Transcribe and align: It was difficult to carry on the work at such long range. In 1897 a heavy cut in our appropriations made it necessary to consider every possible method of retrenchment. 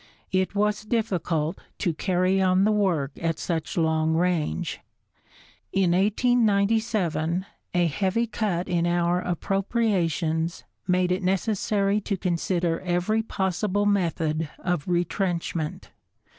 It 0.31 0.55
was 0.55 0.81
difficult 0.81 1.59
to 1.77 1.93
carry 1.93 2.41
on 2.41 2.63
the 2.63 2.71
work 2.71 3.11
at 3.21 3.37
such 3.37 3.77
long 3.77 4.15
range. 4.15 4.79
In 5.71 5.91
1897 5.91 7.45
a 7.75 7.85
heavy 7.85 8.25
cut 8.25 8.67
in 8.67 8.87
our 8.87 9.19
appropriations 9.21 10.63
made 10.87 11.11
it 11.11 11.21
necessary 11.21 12.01
to 12.01 12.17
consider 12.17 12.79
every 12.79 13.21
possible 13.21 13.85
method 13.85 14.49
of 14.57 14.87
retrenchment. 14.87 15.91